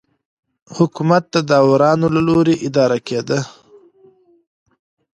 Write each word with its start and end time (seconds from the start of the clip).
حکومت 0.77 1.23
د 1.33 1.35
داورانو 1.49 2.07
له 2.15 2.21
لوري 2.27 2.55
اداره 2.67 2.97
کېده. 3.07 3.39